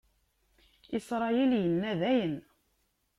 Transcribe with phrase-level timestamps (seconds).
[0.97, 2.35] Isṛayil inna: Dayen!